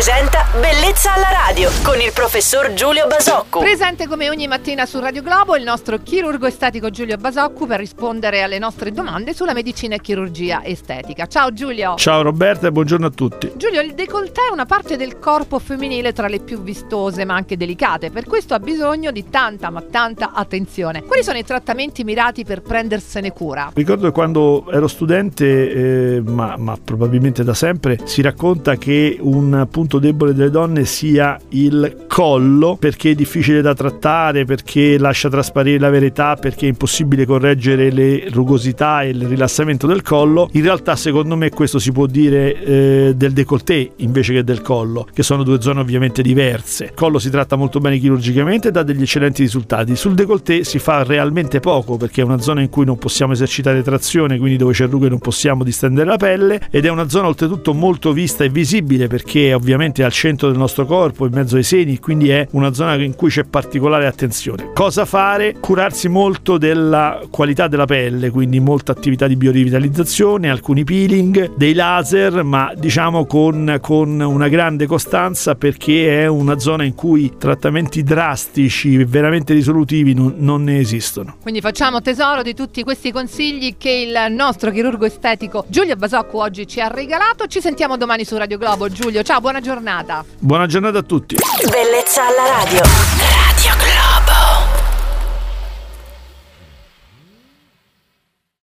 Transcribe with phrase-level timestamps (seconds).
[0.00, 3.58] presenta Bellezza alla radio con il professor Giulio Basocco.
[3.58, 8.40] Presente come ogni mattina su Radio Globo il nostro chirurgo estetico Giulio Basocco per rispondere
[8.40, 11.26] alle nostre domande sulla medicina e chirurgia estetica.
[11.26, 11.96] Ciao Giulio.
[11.96, 13.52] Ciao Roberta e buongiorno a tutti.
[13.56, 17.58] Giulio, il décolleté è una parte del corpo femminile tra le più vistose ma anche
[17.58, 21.02] delicate, per questo ha bisogno di tanta ma tanta attenzione.
[21.02, 23.70] Quali sono i trattamenti mirati per prendersene cura?
[23.74, 29.68] Ricordo che quando ero studente, eh, ma, ma probabilmente da sempre, si racconta che un
[29.70, 35.78] punto debole delle donne sia il collo perché è difficile da trattare, perché lascia trasparire
[35.78, 40.48] la verità, perché è impossibile correggere le rugosità e il rilassamento del collo.
[40.52, 45.06] In realtà secondo me questo si può dire eh, del décolleté invece che del collo,
[45.12, 46.84] che sono due zone ovviamente diverse.
[46.84, 49.96] Il collo si tratta molto bene chirurgicamente e dà degli eccellenti risultati.
[49.96, 53.82] Sul décolleté si fa realmente poco perché è una zona in cui non possiamo esercitare
[53.82, 57.74] trazione, quindi dove c'è rughe non possiamo distendere la pelle ed è una zona oltretutto
[57.74, 61.62] molto vista e visibile perché è ovviamente al centro del nostro corpo, in mezzo ai
[61.62, 64.72] seni, quindi è una zona in cui c'è particolare attenzione.
[64.74, 65.56] Cosa fare?
[65.58, 72.42] Curarsi molto della qualità della pelle, quindi molta attività di biorivitalizzazione, alcuni peeling, dei laser,
[72.42, 79.02] ma diciamo con, con una grande costanza perché è una zona in cui trattamenti drastici,
[79.04, 81.36] veramente risolutivi non, non ne esistono.
[81.40, 86.66] Quindi facciamo tesoro di tutti questi consigli che il nostro chirurgo estetico Giulio Basocco oggi
[86.66, 87.46] ci ha regalato.
[87.46, 88.88] Ci sentiamo domani su Radio Globo.
[88.90, 90.24] Giulio, ciao, buona giornata.
[90.38, 91.36] Buona giornata a tutti.
[91.70, 93.29] Bellezza alla radio.